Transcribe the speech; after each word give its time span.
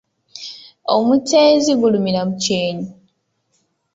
Omuteezi 0.95 1.71
gulumira 1.79 2.21
mu 2.27 2.33
kyennyi. 2.43 2.87